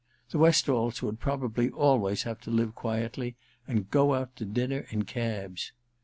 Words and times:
The 0.31 0.39
Westalls 0.39 1.03
would 1.03 1.19
probably 1.19 1.69
always 1.69 2.23
have 2.23 2.41
to 2.41 2.49
live 2.49 2.73
quietly 2.73 3.35
and 3.67 3.91
go 3.91 4.15
out 4.15 4.35
to 4.37 4.45
dinner 4.45 4.87
in 4.89 5.03
cabs. 5.03 5.73